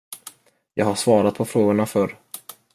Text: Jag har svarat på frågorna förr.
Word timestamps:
Jag 0.73 0.85
har 0.85 0.95
svarat 0.95 1.35
på 1.35 1.45
frågorna 1.45 1.85
förr. 1.85 2.17